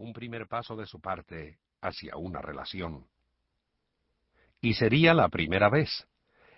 un 0.00 0.12
primer 0.12 0.46
paso 0.46 0.76
de 0.76 0.86
su 0.86 1.00
parte 1.00 1.58
hacia 1.82 2.16
una 2.16 2.40
relación. 2.40 3.04
Y 4.60 4.74
sería 4.74 5.14
la 5.14 5.28
primera 5.28 5.68
vez. 5.68 6.06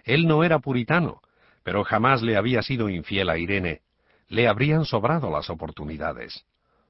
Él 0.05 0.27
no 0.27 0.45
era 0.45 0.59
puritano, 0.59 1.21
pero 1.63 1.85
jamás 1.85 2.23
le 2.23 2.37
había 2.37 2.63
sido 2.63 2.89
infiel 2.89 3.31
a 3.31 3.39
Irene. 3.39 3.83
Le 4.29 4.49
habrían 4.49 4.85
sobrado 4.85 5.31
las 5.31 5.51
oportunidades. 5.51 6.45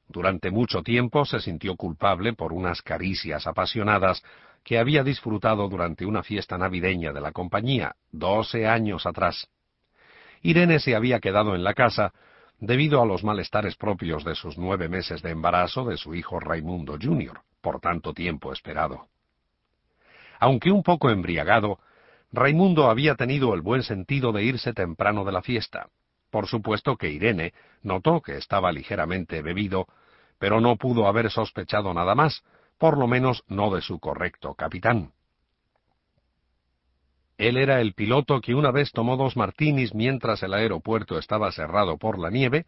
Durante 0.08 0.50
mucho 0.50 0.82
tiempo 0.82 1.24
se 1.24 1.40
sintió 1.40 1.76
culpable 1.76 2.34
por 2.34 2.52
unas 2.52 2.82
caricias 2.82 3.46
apasionadas 3.46 4.22
que 4.62 4.78
había 4.78 5.02
disfrutado 5.02 5.68
durante 5.68 6.06
una 6.06 6.22
fiesta 6.22 6.56
navideña 6.56 7.12
de 7.12 7.20
la 7.20 7.32
compañía, 7.32 7.96
doce 8.10 8.66
años 8.66 9.06
atrás. 9.06 9.48
Irene 10.42 10.80
se 10.80 10.94
había 10.94 11.20
quedado 11.20 11.54
en 11.54 11.64
la 11.64 11.74
casa 11.74 12.12
debido 12.62 13.02
a 13.02 13.06
los 13.06 13.24
malestares 13.24 13.74
propios 13.74 14.24
de 14.24 14.36
sus 14.36 14.56
nueve 14.56 14.88
meses 14.88 15.20
de 15.20 15.30
embarazo 15.30 15.84
de 15.84 15.96
su 15.96 16.14
hijo 16.14 16.38
Raimundo 16.38 16.96
Jr., 17.00 17.40
por 17.60 17.80
tanto 17.80 18.14
tiempo 18.14 18.52
esperado. 18.52 19.08
Aunque 20.38 20.70
un 20.70 20.84
poco 20.84 21.10
embriagado, 21.10 21.80
Raimundo 22.30 22.88
había 22.88 23.16
tenido 23.16 23.52
el 23.54 23.62
buen 23.62 23.82
sentido 23.82 24.30
de 24.30 24.44
irse 24.44 24.72
temprano 24.72 25.24
de 25.24 25.32
la 25.32 25.42
fiesta. 25.42 25.88
Por 26.30 26.46
supuesto 26.46 26.96
que 26.96 27.10
Irene 27.10 27.52
notó 27.82 28.22
que 28.22 28.36
estaba 28.36 28.70
ligeramente 28.70 29.42
bebido, 29.42 29.88
pero 30.38 30.60
no 30.60 30.76
pudo 30.76 31.08
haber 31.08 31.32
sospechado 31.32 31.92
nada 31.92 32.14
más, 32.14 32.44
por 32.78 32.96
lo 32.96 33.08
menos 33.08 33.42
no 33.48 33.74
de 33.74 33.82
su 33.82 33.98
correcto 33.98 34.54
capitán. 34.54 35.10
Él 37.38 37.56
era 37.56 37.80
el 37.80 37.94
piloto 37.94 38.40
que 38.40 38.54
una 38.54 38.70
vez 38.70 38.92
tomó 38.92 39.16
dos 39.16 39.36
martinis 39.36 39.94
mientras 39.94 40.42
el 40.42 40.54
aeropuerto 40.54 41.18
estaba 41.18 41.50
cerrado 41.52 41.96
por 41.98 42.18
la 42.18 42.30
nieve, 42.30 42.66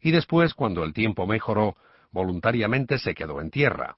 y 0.00 0.10
después, 0.10 0.54
cuando 0.54 0.84
el 0.84 0.92
tiempo 0.92 1.26
mejoró, 1.26 1.76
voluntariamente 2.10 2.98
se 2.98 3.14
quedó 3.14 3.40
en 3.40 3.50
tierra. 3.50 3.96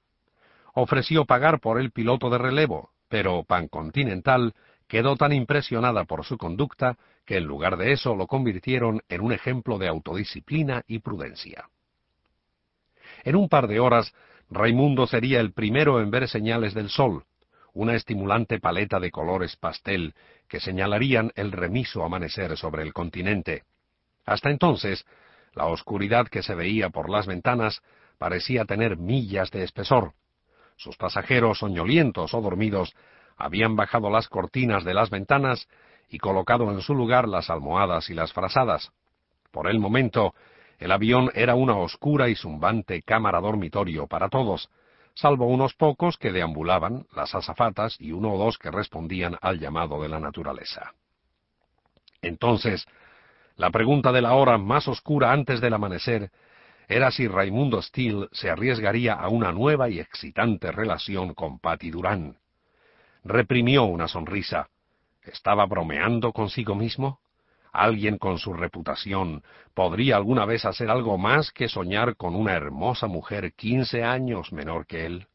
Ofreció 0.74 1.24
pagar 1.24 1.60
por 1.60 1.80
el 1.80 1.90
piloto 1.90 2.30
de 2.30 2.38
relevo, 2.38 2.90
pero 3.08 3.44
Pancontinental 3.44 4.54
quedó 4.88 5.16
tan 5.16 5.32
impresionada 5.32 6.04
por 6.04 6.24
su 6.24 6.38
conducta 6.38 6.96
que 7.24 7.38
en 7.38 7.44
lugar 7.44 7.76
de 7.76 7.92
eso 7.92 8.14
lo 8.14 8.26
convirtieron 8.26 9.02
en 9.08 9.20
un 9.20 9.32
ejemplo 9.32 9.78
de 9.78 9.88
autodisciplina 9.88 10.82
y 10.86 11.00
prudencia. 11.00 11.68
En 13.24 13.36
un 13.36 13.48
par 13.48 13.66
de 13.66 13.80
horas, 13.80 14.14
Raimundo 14.48 15.06
sería 15.06 15.40
el 15.40 15.52
primero 15.52 16.00
en 16.00 16.10
ver 16.10 16.28
señales 16.28 16.72
del 16.72 16.88
sol, 16.88 17.24
una 17.76 17.94
estimulante 17.94 18.58
paleta 18.58 18.98
de 18.98 19.10
colores 19.10 19.54
pastel 19.56 20.14
que 20.48 20.60
señalarían 20.60 21.30
el 21.34 21.52
remiso 21.52 22.02
amanecer 22.02 22.56
sobre 22.56 22.82
el 22.82 22.94
continente. 22.94 23.64
Hasta 24.24 24.48
entonces, 24.50 25.04
la 25.52 25.66
oscuridad 25.66 26.26
que 26.26 26.42
se 26.42 26.54
veía 26.54 26.88
por 26.88 27.10
las 27.10 27.26
ventanas 27.26 27.82
parecía 28.16 28.64
tener 28.64 28.96
millas 28.96 29.50
de 29.50 29.62
espesor. 29.62 30.14
Sus 30.76 30.96
pasajeros, 30.96 31.58
soñolientos 31.58 32.32
o 32.32 32.40
dormidos, 32.40 32.94
habían 33.36 33.76
bajado 33.76 34.08
las 34.08 34.28
cortinas 34.28 34.82
de 34.82 34.94
las 34.94 35.10
ventanas 35.10 35.68
y 36.08 36.16
colocado 36.16 36.72
en 36.72 36.80
su 36.80 36.94
lugar 36.94 37.28
las 37.28 37.50
almohadas 37.50 38.08
y 38.08 38.14
las 38.14 38.32
frazadas. 38.32 38.90
Por 39.50 39.68
el 39.68 39.78
momento, 39.78 40.34
el 40.78 40.92
avión 40.92 41.30
era 41.34 41.54
una 41.54 41.76
oscura 41.76 42.30
y 42.30 42.36
zumbante 42.36 43.02
cámara 43.02 43.38
dormitorio 43.38 44.06
para 44.06 44.30
todos, 44.30 44.70
salvo 45.16 45.46
unos 45.46 45.74
pocos 45.74 46.18
que 46.18 46.30
deambulaban, 46.30 47.06
las 47.14 47.34
azafatas 47.34 47.96
y 47.98 48.12
uno 48.12 48.34
o 48.34 48.38
dos 48.38 48.58
que 48.58 48.70
respondían 48.70 49.36
al 49.40 49.58
llamado 49.58 50.00
de 50.02 50.08
la 50.08 50.20
naturaleza. 50.20 50.92
Entonces, 52.22 52.86
la 53.56 53.70
pregunta 53.70 54.12
de 54.12 54.20
la 54.20 54.34
hora 54.34 54.58
más 54.58 54.86
oscura 54.86 55.32
antes 55.32 55.60
del 55.60 55.74
amanecer 55.74 56.30
era 56.86 57.10
si 57.10 57.26
Raimundo 57.26 57.82
Steele 57.82 58.28
se 58.30 58.50
arriesgaría 58.50 59.14
a 59.14 59.28
una 59.28 59.52
nueva 59.52 59.88
y 59.88 59.98
excitante 59.98 60.70
relación 60.70 61.34
con 61.34 61.58
Patty 61.58 61.90
Durán. 61.90 62.36
Reprimió 63.24 63.84
una 63.84 64.06
sonrisa. 64.08 64.68
¿Estaba 65.22 65.66
bromeando 65.66 66.32
consigo 66.32 66.74
mismo? 66.74 67.20
Alguien 67.78 68.16
con 68.16 68.38
su 68.38 68.54
reputación 68.54 69.42
podría 69.74 70.16
alguna 70.16 70.46
vez 70.46 70.64
hacer 70.64 70.88
algo 70.88 71.18
más 71.18 71.50
que 71.50 71.68
soñar 71.68 72.16
con 72.16 72.34
una 72.34 72.54
hermosa 72.54 73.06
mujer 73.06 73.52
quince 73.52 74.02
años 74.02 74.50
menor 74.50 74.86
que 74.86 75.04
él. 75.04 75.26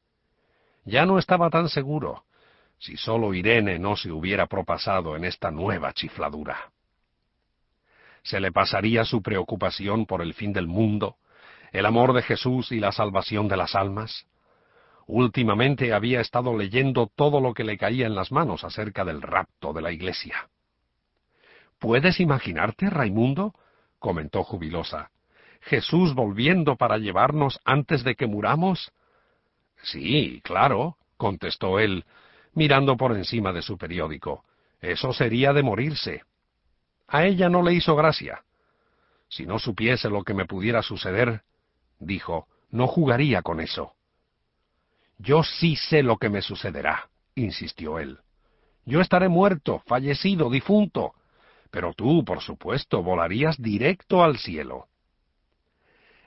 Ya 0.84 1.06
no 1.06 1.20
estaba 1.20 1.52
tan 1.52 1.70
seguro, 1.70 2.24
si 2.80 2.98
sólo 2.98 3.36
Irene 3.36 3.78
no 3.78 3.96
se 3.96 4.12
hubiera 4.12 4.48
propasado 4.48 5.16
en 5.16 5.24
esta 5.24 5.52
nueva 5.52 5.94
chifladura. 5.94 6.72
¿Se 8.24 8.40
le 8.40 8.52
pasaría 8.52 9.06
su 9.06 9.22
preocupación 9.22 10.08
por 10.08 10.24
el 10.24 10.34
fin 10.34 10.52
del 10.52 10.66
mundo, 10.66 11.18
el 11.72 11.86
amor 11.86 12.12
de 12.12 12.24
Jesús 12.24 12.72
y 12.72 12.80
la 12.80 12.92
salvación 12.92 13.48
de 13.50 13.58
las 13.58 13.76
almas? 13.76 14.26
Últimamente 15.06 15.94
había 15.94 16.22
estado 16.22 16.58
leyendo 16.58 17.06
todo 17.06 17.40
lo 17.40 17.54
que 17.54 17.64
le 17.64 17.78
caía 17.78 18.08
en 18.08 18.16
las 18.16 18.32
manos 18.32 18.64
acerca 18.64 19.06
del 19.06 19.22
rapto 19.22 19.74
de 19.74 19.84
la 19.84 19.92
Iglesia. 19.92 20.50
¿Puedes 21.82 22.20
imaginarte, 22.20 22.92
Raimundo? 22.92 23.56
comentó 23.98 24.44
jubilosa. 24.44 25.10
¿Jesús 25.62 26.14
volviendo 26.14 26.76
para 26.76 27.00
llevarnos 27.00 27.60
antes 27.66 28.04
de 28.04 28.14
que 28.14 28.28
muramos? 28.28 28.92
Sí, 29.82 30.42
claro, 30.44 30.98
contestó 31.18 31.80
él, 31.80 32.06
mirando 32.54 32.98
por 32.98 33.18
encima 33.18 33.52
de 33.52 33.64
su 33.64 33.80
periódico. 33.80 34.46
Eso 34.80 35.12
sería 35.12 35.54
de 35.54 35.64
morirse. 35.64 36.22
A 37.08 37.26
ella 37.26 37.50
no 37.50 37.64
le 37.64 37.74
hizo 37.74 37.96
gracia. 37.96 38.44
Si 39.28 39.48
no 39.48 39.58
supiese 39.58 40.08
lo 40.08 40.24
que 40.24 40.36
me 40.36 40.46
pudiera 40.46 40.84
suceder, 40.84 41.42
dijo, 41.98 42.48
no 42.70 42.86
jugaría 42.86 43.42
con 43.42 43.60
eso. 43.60 43.94
Yo 45.18 45.42
sí 45.42 45.76
sé 45.76 46.04
lo 46.04 46.18
que 46.18 46.30
me 46.30 46.44
sucederá, 46.44 47.10
insistió 47.34 47.98
él. 47.98 48.20
Yo 48.86 49.02
estaré 49.02 49.30
muerto, 49.30 49.82
fallecido, 49.88 50.52
difunto, 50.52 51.16
pero 51.72 51.94
tú, 51.94 52.24
por 52.24 52.42
supuesto, 52.42 53.02
volarías 53.02 53.60
directo 53.60 54.24
al 54.24 54.38
cielo. 54.38 54.88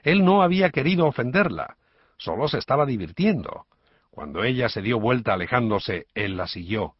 Él 0.03 0.25
no 0.25 0.41
había 0.41 0.71
querido 0.71 1.05
ofenderla, 1.05 1.77
solo 2.17 2.47
se 2.47 2.57
estaba 2.57 2.85
divirtiendo. 2.85 3.65
Cuando 4.09 4.43
ella 4.43 4.69
se 4.69 4.81
dio 4.81 4.99
vuelta 4.99 5.33
alejándose, 5.33 6.07
él 6.13 6.37
la 6.37 6.47
siguió. 6.47 6.95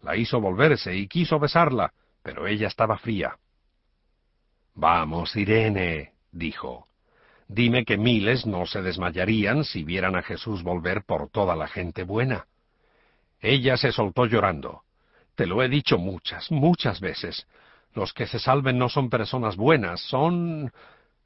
La 0.00 0.16
hizo 0.16 0.40
volverse 0.40 0.96
y 0.96 1.08
quiso 1.08 1.38
besarla, 1.38 1.92
pero 2.22 2.46
ella 2.46 2.68
estaba 2.68 2.98
fría. 2.98 3.36
Vamos, 4.74 5.36
Irene, 5.36 6.12
dijo. 6.30 6.86
Dime 7.48 7.84
que 7.84 7.98
miles 7.98 8.46
no 8.46 8.64
se 8.64 8.80
desmayarían 8.80 9.64
si 9.64 9.84
vieran 9.84 10.16
a 10.16 10.22
Jesús 10.22 10.62
volver 10.62 11.04
por 11.04 11.28
toda 11.30 11.54
la 11.54 11.68
gente 11.68 12.04
buena. 12.04 12.46
Ella 13.40 13.76
se 13.76 13.92
soltó 13.92 14.24
llorando. 14.26 14.82
Te 15.34 15.46
lo 15.46 15.62
he 15.62 15.68
dicho 15.68 15.98
muchas, 15.98 16.50
muchas 16.50 17.00
veces. 17.00 17.46
Los 17.94 18.12
que 18.12 18.26
se 18.26 18.38
salven 18.38 18.78
no 18.78 18.88
son 18.88 19.10
personas 19.10 19.56
buenas, 19.56 20.00
son... 20.00 20.72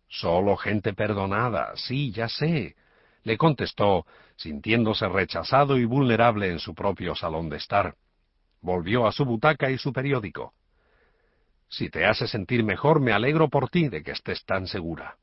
Solo 0.09 0.57
gente 0.57 0.95
perdonada, 0.95 1.73
sí, 1.75 2.13
ya 2.13 2.29
sé, 2.29 2.77
le 3.25 3.37
contestó, 3.37 4.07
sintiéndose 4.37 5.09
rechazado 5.09 5.77
y 5.79 5.85
vulnerable 5.85 6.49
en 6.49 6.61
su 6.61 6.77
propio 6.77 7.17
salón 7.17 7.49
de 7.49 7.57
estar. 7.57 7.97
Volvió 8.61 9.09
a 9.09 9.13
su 9.13 9.25
butaca 9.25 9.69
y 9.69 9.79
su 9.79 9.93
periódico. 9.93 10.55
Si 11.69 11.91
te 11.91 12.07
hace 12.07 12.29
sentir 12.29 12.63
mejor, 12.63 13.01
me 13.01 13.13
alegro 13.13 13.49
por 13.49 13.69
ti 13.69 13.89
de 13.89 14.05
que 14.05 14.13
estés 14.13 14.45
tan 14.45 14.69
segura. 14.69 15.17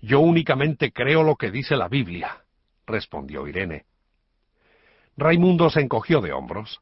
Yo 0.00 0.20
únicamente 0.20 0.90
creo 0.90 1.22
lo 1.22 1.36
que 1.36 1.50
dice 1.50 1.76
la 1.76 1.88
Biblia, 1.88 2.44
respondió 2.86 3.46
Irene. 3.46 3.84
Raimundo 5.16 5.68
se 5.68 5.80
encogió 5.80 6.22
de 6.22 6.32
hombros. 6.32 6.80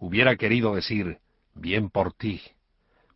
Hubiera 0.00 0.34
querido 0.34 0.74
decir, 0.74 1.18
bien 1.54 1.88
por 1.88 2.12
ti, 2.12 2.42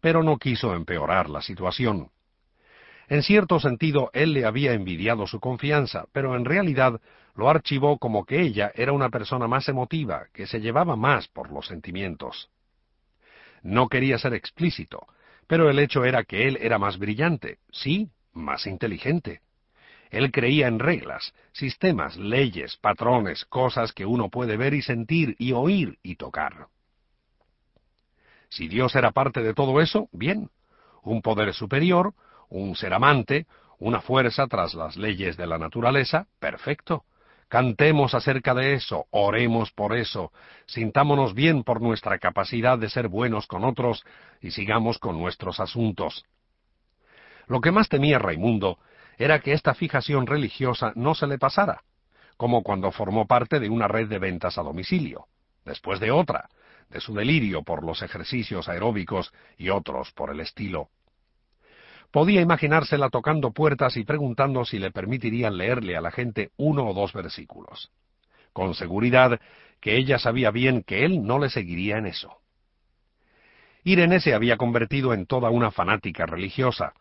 pero 0.02 0.24
no 0.24 0.36
quiso 0.36 0.74
empeorar 0.74 1.30
la 1.30 1.40
situación. 1.40 2.10
En 3.08 3.22
cierto 3.22 3.60
sentido, 3.60 4.10
él 4.12 4.32
le 4.32 4.44
había 4.44 4.72
envidiado 4.72 5.26
su 5.28 5.38
confianza, 5.38 6.06
pero 6.12 6.34
en 6.34 6.44
realidad 6.44 7.00
lo 7.36 7.48
archivó 7.48 7.98
como 7.98 8.24
que 8.24 8.40
ella 8.40 8.72
era 8.74 8.92
una 8.92 9.10
persona 9.10 9.46
más 9.46 9.68
emotiva, 9.68 10.26
que 10.34 10.46
se 10.46 10.60
llevaba 10.60 10.96
más 10.96 11.28
por 11.28 11.52
los 11.52 11.68
sentimientos. 11.68 12.50
No 13.62 13.88
quería 13.88 14.18
ser 14.18 14.34
explícito, 14.34 15.06
pero 15.46 15.70
el 15.70 15.78
hecho 15.78 16.04
era 16.04 16.24
que 16.24 16.48
él 16.48 16.58
era 16.60 16.78
más 16.78 16.98
brillante, 16.98 17.58
sí, 17.70 18.10
más 18.32 18.66
inteligente. 18.66 19.40
Él 20.10 20.32
creía 20.32 20.66
en 20.66 20.80
reglas, 20.80 21.32
sistemas, 21.52 22.16
leyes, 22.16 22.76
patrones, 22.76 23.44
cosas 23.44 23.92
que 23.92 24.04
uno 24.04 24.30
puede 24.30 24.56
ver 24.56 24.74
y 24.74 24.82
sentir 24.82 25.36
y 25.38 25.52
oír 25.52 25.98
y 26.02 26.16
tocar. 26.16 26.66
Si 28.52 28.68
Dios 28.68 28.94
era 28.96 29.12
parte 29.12 29.42
de 29.42 29.54
todo 29.54 29.80
eso, 29.80 30.10
bien. 30.12 30.50
Un 31.02 31.22
poder 31.22 31.54
superior, 31.54 32.12
un 32.50 32.76
ser 32.76 32.92
amante, 32.92 33.46
una 33.78 34.02
fuerza 34.02 34.46
tras 34.46 34.74
las 34.74 34.98
leyes 34.98 35.38
de 35.38 35.46
la 35.46 35.56
naturaleza, 35.56 36.26
perfecto. 36.38 37.04
Cantemos 37.48 38.12
acerca 38.12 38.52
de 38.52 38.74
eso, 38.74 39.06
oremos 39.10 39.72
por 39.72 39.96
eso, 39.96 40.32
sintámonos 40.66 41.32
bien 41.32 41.64
por 41.64 41.80
nuestra 41.80 42.18
capacidad 42.18 42.76
de 42.78 42.90
ser 42.90 43.08
buenos 43.08 43.46
con 43.46 43.64
otros 43.64 44.04
y 44.42 44.50
sigamos 44.50 44.98
con 44.98 45.18
nuestros 45.18 45.58
asuntos. 45.58 46.26
Lo 47.46 47.62
que 47.62 47.72
más 47.72 47.88
temía 47.88 48.18
Raimundo 48.18 48.78
era 49.16 49.40
que 49.40 49.54
esta 49.54 49.72
fijación 49.72 50.26
religiosa 50.26 50.92
no 50.94 51.14
se 51.14 51.26
le 51.26 51.38
pasara, 51.38 51.84
como 52.36 52.62
cuando 52.62 52.92
formó 52.92 53.26
parte 53.26 53.60
de 53.60 53.70
una 53.70 53.88
red 53.88 54.08
de 54.08 54.18
ventas 54.18 54.58
a 54.58 54.62
domicilio, 54.62 55.26
después 55.64 56.00
de 56.00 56.10
otra, 56.10 56.50
de 56.92 57.00
su 57.00 57.14
delirio 57.14 57.62
por 57.62 57.84
los 57.84 58.02
ejercicios 58.02 58.68
aeróbicos 58.68 59.32
y 59.56 59.70
otros 59.70 60.12
por 60.12 60.30
el 60.30 60.40
estilo. 60.40 60.88
Podía 62.10 62.42
imaginársela 62.42 63.08
tocando 63.08 63.52
puertas 63.52 63.96
y 63.96 64.04
preguntando 64.04 64.64
si 64.66 64.78
le 64.78 64.90
permitirían 64.90 65.56
leerle 65.56 65.96
a 65.96 66.02
la 66.02 66.10
gente 66.10 66.50
uno 66.58 66.86
o 66.86 66.92
dos 66.92 67.14
versículos. 67.14 67.90
Con 68.52 68.74
seguridad 68.74 69.40
que 69.80 69.96
ella 69.96 70.18
sabía 70.18 70.50
bien 70.50 70.82
que 70.82 71.06
él 71.06 71.24
no 71.24 71.38
le 71.38 71.48
seguiría 71.48 71.96
en 71.96 72.06
eso. 72.06 72.36
Irene 73.82 74.20
se 74.20 74.34
había 74.34 74.58
convertido 74.58 75.14
en 75.14 75.26
toda 75.26 75.50
una 75.50 75.70
fanática 75.70 76.26
religiosa, 76.26 76.92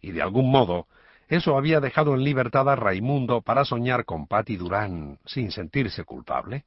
y 0.00 0.12
de 0.12 0.22
algún 0.22 0.50
modo 0.50 0.86
eso 1.28 1.56
había 1.56 1.80
dejado 1.80 2.14
en 2.14 2.22
libertad 2.22 2.68
a 2.68 2.76
Raimundo 2.76 3.42
para 3.42 3.64
soñar 3.64 4.04
con 4.04 4.26
Patty 4.26 4.56
Durán 4.56 5.18
sin 5.24 5.50
sentirse 5.50 6.04
culpable. 6.04 6.64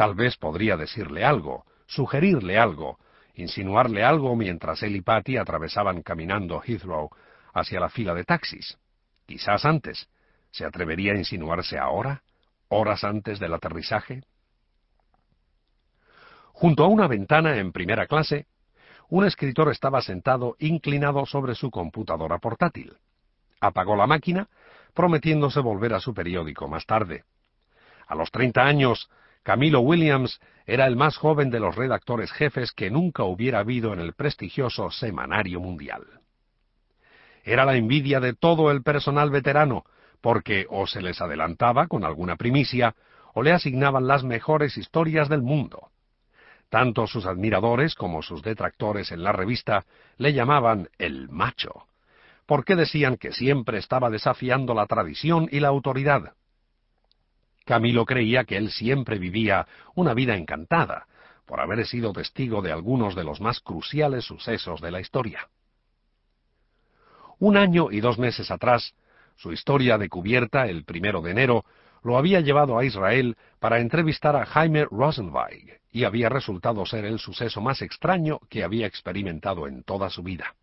Tal 0.00 0.14
vez 0.14 0.38
podría 0.38 0.78
decirle 0.78 1.26
algo, 1.26 1.66
sugerirle 1.84 2.58
algo, 2.58 2.98
insinuarle 3.34 4.02
algo 4.02 4.34
mientras 4.34 4.82
él 4.82 4.96
y 4.96 5.02
Patty 5.02 5.36
atravesaban 5.36 6.00
caminando 6.00 6.62
Heathrow 6.62 7.10
hacia 7.52 7.80
la 7.80 7.90
fila 7.90 8.14
de 8.14 8.24
taxis. 8.24 8.78
Quizás 9.26 9.66
antes. 9.66 10.08
¿Se 10.52 10.64
atrevería 10.64 11.12
a 11.12 11.18
insinuarse 11.18 11.78
ahora, 11.78 12.22
horas 12.68 13.04
antes 13.04 13.38
del 13.38 13.52
aterrizaje? 13.52 14.22
Junto 16.54 16.84
a 16.84 16.88
una 16.88 17.06
ventana 17.06 17.58
en 17.58 17.70
primera 17.70 18.06
clase, 18.06 18.46
un 19.10 19.26
escritor 19.26 19.70
estaba 19.70 20.00
sentado 20.00 20.56
inclinado 20.60 21.26
sobre 21.26 21.54
su 21.54 21.70
computadora 21.70 22.38
portátil. 22.38 22.96
Apagó 23.60 23.96
la 23.96 24.06
máquina, 24.06 24.48
prometiéndose 24.94 25.60
volver 25.60 25.92
a 25.92 26.00
su 26.00 26.14
periódico 26.14 26.68
más 26.68 26.86
tarde. 26.86 27.24
A 28.06 28.14
los 28.14 28.30
treinta 28.30 28.64
años, 28.64 29.10
Camilo 29.42 29.80
Williams 29.80 30.38
era 30.66 30.86
el 30.86 30.96
más 30.96 31.16
joven 31.16 31.50
de 31.50 31.60
los 31.60 31.74
redactores 31.74 32.30
jefes 32.32 32.72
que 32.72 32.90
nunca 32.90 33.24
hubiera 33.24 33.60
habido 33.60 33.92
en 33.92 34.00
el 34.00 34.12
prestigioso 34.12 34.90
Semanario 34.90 35.60
Mundial. 35.60 36.04
Era 37.42 37.64
la 37.64 37.76
envidia 37.76 38.20
de 38.20 38.34
todo 38.34 38.70
el 38.70 38.82
personal 38.82 39.30
veterano, 39.30 39.84
porque 40.20 40.66
o 40.68 40.86
se 40.86 41.00
les 41.00 41.20
adelantaba 41.20 41.86
con 41.86 42.04
alguna 42.04 42.36
primicia, 42.36 42.94
o 43.34 43.42
le 43.42 43.52
asignaban 43.52 44.06
las 44.06 44.24
mejores 44.24 44.76
historias 44.76 45.28
del 45.28 45.42
mundo. 45.42 45.90
Tanto 46.68 47.06
sus 47.06 47.26
admiradores 47.26 47.94
como 47.94 48.22
sus 48.22 48.42
detractores 48.42 49.10
en 49.10 49.24
la 49.24 49.32
revista 49.32 49.84
le 50.18 50.32
llamaban 50.32 50.88
el 50.98 51.28
macho, 51.30 51.86
porque 52.46 52.76
decían 52.76 53.16
que 53.16 53.32
siempre 53.32 53.78
estaba 53.78 54.10
desafiando 54.10 54.74
la 54.74 54.86
tradición 54.86 55.48
y 55.50 55.60
la 55.60 55.68
autoridad. 55.68 56.34
Camilo 57.70 58.04
creía 58.04 58.42
que 58.42 58.56
él 58.56 58.72
siempre 58.72 59.20
vivía 59.20 59.64
una 59.94 60.12
vida 60.12 60.34
encantada, 60.34 61.06
por 61.46 61.60
haber 61.60 61.86
sido 61.86 62.12
testigo 62.12 62.62
de 62.62 62.72
algunos 62.72 63.14
de 63.14 63.22
los 63.22 63.40
más 63.40 63.60
cruciales 63.60 64.24
sucesos 64.24 64.80
de 64.80 64.90
la 64.90 64.98
historia. 64.98 65.46
Un 67.38 67.56
año 67.56 67.92
y 67.92 68.00
dos 68.00 68.18
meses 68.18 68.50
atrás, 68.50 68.92
su 69.36 69.52
historia 69.52 69.98
de 69.98 70.08
cubierta, 70.08 70.66
el 70.66 70.82
primero 70.82 71.22
de 71.22 71.30
enero, 71.30 71.64
lo 72.02 72.18
había 72.18 72.40
llevado 72.40 72.76
a 72.76 72.84
Israel 72.84 73.36
para 73.60 73.78
entrevistar 73.78 74.34
a 74.34 74.46
Jaime 74.46 74.86
Rosenweig, 74.90 75.78
y 75.92 76.02
había 76.02 76.28
resultado 76.28 76.84
ser 76.86 77.04
el 77.04 77.20
suceso 77.20 77.60
más 77.60 77.82
extraño 77.82 78.40
que 78.48 78.64
había 78.64 78.88
experimentado 78.88 79.68
en 79.68 79.84
toda 79.84 80.10
su 80.10 80.24
vida. 80.24 80.56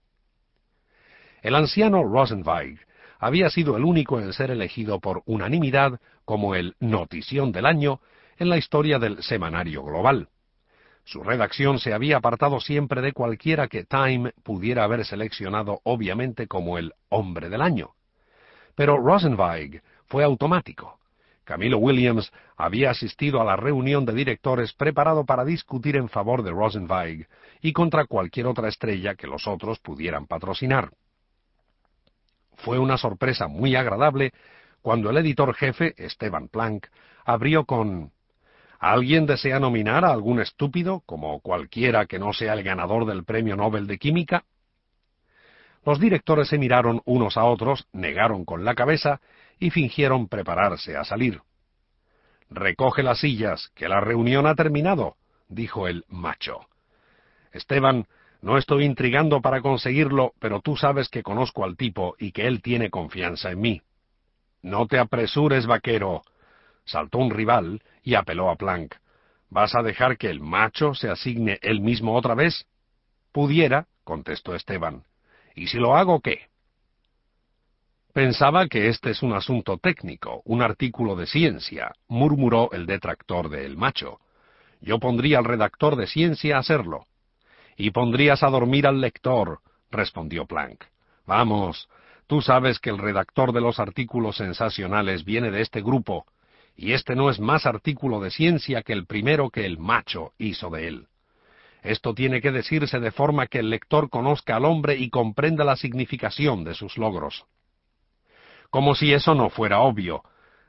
El 1.42 1.56
anciano 1.56 2.04
Rosenweig 2.04 2.86
había 3.20 3.50
sido 3.50 3.78
el 3.78 3.84
único 3.84 4.20
en 4.20 4.34
ser 4.34 4.52
elegido 4.52 5.00
por 5.00 5.24
unanimidad 5.26 6.00
como 6.26 6.56
el 6.56 6.76
notición 6.80 7.52
del 7.52 7.66
año 7.66 8.00
en 8.38 8.50
la 8.50 8.58
historia 8.58 9.00
del 9.00 9.24
semanario 9.24 9.84
global. 9.84 10.30
Su 11.04 11.24
redacción 11.24 11.80
se 11.80 11.94
había 11.94 12.18
apartado 12.18 12.60
siempre 12.60 13.02
de 13.02 13.14
cualquiera 13.14 13.68
que 13.68 13.86
Time 13.86 14.34
pudiera 14.44 14.84
haber 14.84 15.06
seleccionado 15.06 15.80
obviamente 15.84 16.48
como 16.48 16.78
el 16.78 16.94
hombre 17.10 17.50
del 17.50 17.62
año. 17.62 17.92
Pero 18.76 18.98
Rosenweig 18.98 19.82
fue 20.08 20.24
automático. 20.24 21.00
Camilo 21.46 21.78
Williams 21.78 22.30
había 22.58 22.90
asistido 22.90 23.40
a 23.40 23.46
la 23.46 23.56
reunión 23.56 24.06
de 24.06 24.12
directores 24.12 24.74
preparado 24.74 25.26
para 25.26 25.46
discutir 25.46 25.96
en 25.96 26.10
favor 26.10 26.44
de 26.44 26.52
Rosenweig 26.52 27.26
y 27.62 27.72
contra 27.72 28.06
cualquier 28.06 28.48
otra 28.48 28.68
estrella 28.68 29.16
que 29.16 29.28
los 29.28 29.48
otros 29.48 29.80
pudieran 29.80 30.28
patrocinar. 30.28 30.92
Fue 32.58 32.78
una 32.80 32.98
sorpresa 32.98 33.48
muy 33.48 33.76
agradable 33.76 34.34
cuando 34.82 35.10
el 35.10 35.18
editor 35.18 35.54
jefe, 35.54 35.94
Esteban 35.98 36.48
Planck, 36.48 36.88
abrió 37.26 37.66
con 37.66 38.12
¿Alguien 38.80 39.26
desea 39.26 39.60
nominar 39.60 40.06
a 40.06 40.12
algún 40.12 40.40
estúpido, 40.40 41.02
como 41.06 41.40
cualquiera 41.40 42.06
que 42.06 42.20
no 42.20 42.32
sea 42.32 42.54
el 42.54 42.64
ganador 42.64 43.06
del 43.06 43.24
Premio 43.24 43.56
Nobel 43.56 43.88
de 43.88 43.98
Química? 43.98 44.44
Los 45.84 46.00
directores 46.00 46.50
se 46.50 46.60
miraron 46.60 47.02
unos 47.06 47.38
a 47.38 47.46
otros, 47.46 47.88
negaron 47.92 48.46
con 48.46 48.66
la 48.66 48.76
cabeza 48.76 49.20
y 49.60 49.72
fingieron 49.72 50.28
prepararse 50.28 50.96
a 50.96 51.04
salir. 51.04 51.42
Recoge 52.50 53.04
las 53.04 53.20
sillas, 53.20 53.72
que 53.74 53.90
la 53.90 54.00
reunión 54.00 54.46
ha 54.46 54.54
terminado, 54.54 55.16
dijo 55.50 55.88
el 55.88 56.06
macho. 56.08 56.68
Esteban 57.52 58.06
no 58.42 58.58
estoy 58.58 58.86
intrigando 58.86 59.42
para 59.42 59.62
conseguirlo, 59.62 60.34
pero 60.40 60.62
tú 60.62 60.76
sabes 60.76 61.10
que 61.10 61.24
conozco 61.24 61.64
al 61.64 61.76
tipo 61.76 62.16
y 62.20 62.32
que 62.32 62.48
él 62.48 62.62
tiene 62.62 62.90
confianza 62.90 63.52
en 63.52 63.62
mí. 63.62 63.82
No 64.62 64.88
te 64.88 65.00
apresures, 65.00 65.66
vaquero. 65.66 66.22
Saltó 66.86 67.18
un 67.18 67.32
rival 67.32 67.82
y 68.04 68.16
apeló 68.16 68.50
a 68.50 68.56
Planck. 68.56 68.96
¿Vas 69.50 69.76
a 69.76 69.82
dejar 69.82 70.18
que 70.18 70.30
el 70.30 70.42
macho 70.42 70.94
se 70.94 71.10
asigne 71.10 71.60
él 71.62 71.82
mismo 71.82 72.16
otra 72.16 72.36
vez? 72.36 72.66
Pudiera, 73.32 73.88
contestó 74.04 74.56
Esteban. 74.56 75.04
¿Y 75.56 75.68
si 75.68 75.78
lo 75.78 75.96
hago 75.96 76.20
qué? 76.22 76.48
Pensaba 78.14 78.68
que 78.68 78.88
este 78.88 79.12
es 79.12 79.22
un 79.22 79.34
asunto 79.34 79.78
técnico, 79.78 80.42
un 80.46 80.62
artículo 80.62 81.16
de 81.16 81.28
ciencia, 81.28 81.94
murmuró 82.08 82.72
el 82.72 82.86
detractor 82.86 83.50
de 83.50 83.66
El 83.66 83.78
Macho. 83.78 84.20
Yo 84.82 85.00
pondría 85.00 85.40
al 85.40 85.46
redactor 85.46 85.96
de 85.96 86.08
ciencia 86.08 86.58
a 86.58 86.60
hacerlo. 86.60 87.06
Y 87.78 87.92
pondrías 87.92 88.44
a 88.44 88.50
dormir 88.50 88.88
al 88.88 89.00
lector, 89.00 89.60
respondió 89.92 90.46
Planck. 90.46 90.84
Vamos, 91.26 91.88
tú 92.26 92.42
sabes 92.42 92.80
que 92.80 92.90
el 92.90 92.98
redactor 92.98 93.54
de 93.54 93.62
los 93.62 93.80
artículos 93.80 94.38
sensacionales 94.38 95.24
viene 95.24 95.52
de 95.52 95.62
este 95.62 95.82
grupo, 95.82 96.26
y 96.76 96.94
este 96.94 97.16
no 97.16 97.30
es 97.30 97.40
más 97.40 97.66
artículo 97.66 98.20
de 98.20 98.32
ciencia 98.32 98.82
que 98.82 98.94
el 98.94 99.06
primero 99.06 99.52
que 99.52 99.66
el 99.66 99.78
macho 99.78 100.34
hizo 100.40 100.70
de 100.72 100.88
él. 100.88 101.08
Esto 101.84 102.14
tiene 102.14 102.42
que 102.42 102.52
decirse 102.52 103.00
de 103.00 103.12
forma 103.12 103.48
que 103.48 103.60
el 103.60 103.70
lector 103.70 104.10
conozca 104.10 104.56
al 104.56 104.66
hombre 104.66 104.96
y 104.98 105.10
comprenda 105.10 105.64
la 105.64 105.76
significación 105.76 106.64
de 106.64 106.74
sus 106.74 106.98
logros. 106.98 107.46
Como 108.70 108.96
si 108.96 109.14
eso 109.14 109.36
no 109.36 109.50
fuera 109.50 109.80
obvio. 109.80 110.24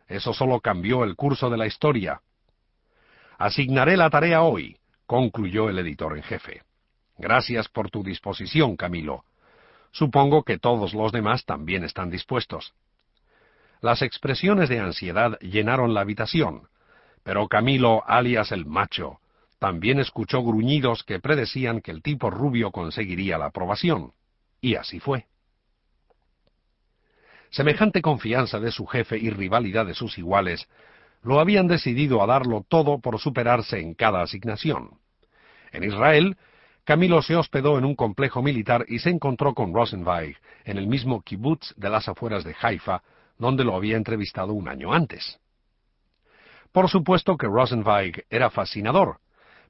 Eso 0.06 0.33
solo 0.33 0.61
cambió 0.61 1.04
el 1.04 1.16
curso 1.16 1.50
de 1.50 1.56
la 1.56 1.66
historia. 1.66 2.21
Asignaré 3.38 3.97
la 3.97 4.11
tarea 4.11 4.42
hoy, 4.42 4.76
concluyó 5.06 5.68
el 5.68 5.78
editor 5.78 6.16
en 6.16 6.23
jefe. 6.23 6.62
Gracias 7.18 7.68
por 7.68 7.90
tu 7.90 8.02
disposición, 8.02 8.76
Camilo. 8.76 9.25
Supongo 9.90 10.44
que 10.44 10.58
todos 10.58 10.94
los 10.94 11.12
demás 11.12 11.44
también 11.44 11.82
están 11.84 12.10
dispuestos. 12.10 12.75
Las 13.80 14.02
expresiones 14.02 14.68
de 14.68 14.78
ansiedad 14.80 15.38
llenaron 15.40 15.94
la 15.94 16.00
habitación, 16.00 16.68
pero 17.22 17.48
Camilo, 17.48 18.04
alias 18.06 18.52
el 18.52 18.66
macho, 18.66 19.18
también 19.58 19.98
escuchó 19.98 20.42
gruñidos 20.42 21.02
que 21.02 21.18
predecían 21.18 21.80
que 21.80 21.90
el 21.90 22.02
tipo 22.02 22.30
rubio 22.30 22.70
conseguiría 22.70 23.38
la 23.38 23.46
aprobación. 23.46 24.12
Y 24.60 24.76
así 24.76 25.00
fue. 25.00 25.26
Semejante 27.50 28.02
confianza 28.02 28.60
de 28.60 28.70
su 28.70 28.87
jefe 28.87 29.18
y 29.18 29.30
rivalidad 29.30 29.87
de 29.87 29.94
sus 29.94 30.18
iguales 30.18 30.68
lo 31.22 31.40
habían 31.40 31.66
decidido 31.66 32.22
a 32.22 32.26
darlo 32.26 32.64
todo 32.68 33.00
por 33.00 33.18
superarse 33.18 33.80
en 33.80 33.94
cada 33.94 34.22
asignación. 34.22 34.90
En 35.72 35.84
Israel, 35.84 36.37
Camilo 36.88 37.21
se 37.21 37.37
hospedó 37.37 37.76
en 37.76 37.85
un 37.85 37.95
complejo 37.95 38.40
militar 38.40 38.87
y 38.88 39.00
se 39.00 39.11
encontró 39.11 39.52
con 39.52 39.75
Rosenweig 39.75 40.38
en 40.64 40.78
el 40.78 40.87
mismo 40.87 41.21
kibbutz 41.21 41.75
de 41.76 41.90
las 41.90 42.09
afueras 42.09 42.45
de 42.45 42.57
Haifa, 42.59 43.02
donde 43.37 43.62
lo 43.62 43.76
había 43.76 43.99
entrevistado 43.99 44.54
un 44.54 44.71
año 44.71 44.95
antes. 44.95 45.38
Por 46.73 46.88
supuesto 46.88 47.37
que 47.37 47.47
Rosenweig 47.47 48.25
era 48.30 48.49
fascinador, 48.49 49.18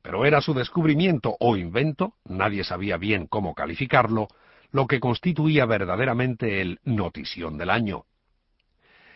pero 0.00 0.26
era 0.26 0.40
su 0.40 0.54
descubrimiento 0.54 1.36
o 1.40 1.56
invento, 1.56 2.12
nadie 2.24 2.62
sabía 2.62 2.96
bien 2.98 3.26
cómo 3.26 3.52
calificarlo, 3.52 4.28
lo 4.70 4.86
que 4.86 5.00
constituía 5.00 5.66
verdaderamente 5.66 6.60
el 6.60 6.78
notición 6.84 7.58
del 7.58 7.70
año. 7.70 8.04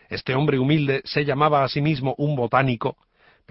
Este 0.08 0.34
hombre 0.34 0.58
humilde 0.58 1.02
se 1.04 1.24
llamaba 1.24 1.62
a 1.62 1.68
sí 1.68 1.80
mismo 1.80 2.16
un 2.18 2.34
botánico 2.34 2.96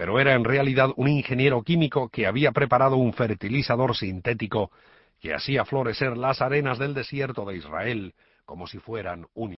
pero 0.02 0.18
era 0.18 0.34
en 0.34 0.42
realidad 0.42 0.90
un 0.96 1.06
ingeniero 1.06 1.62
químico 1.62 2.08
que 2.08 2.26
había 2.26 2.50
preparado 2.50 2.96
un 2.96 3.12
fertilizador 3.12 3.94
sintético 3.94 4.72
que 5.20 5.32
hacía 5.32 5.64
florecer 5.64 6.18
las 6.18 6.42
arenas 6.42 6.80
del 6.80 6.92
desierto 6.92 7.44
de 7.44 7.58
Israel 7.58 8.12
como 8.44 8.66
si 8.66 8.80
fueran 8.80 9.28
un 9.34 9.54